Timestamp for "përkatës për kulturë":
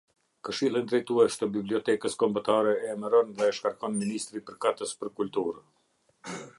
4.49-5.67